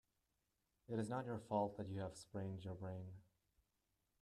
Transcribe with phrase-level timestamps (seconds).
[0.89, 3.05] It is not your fault that you have sprained your brain.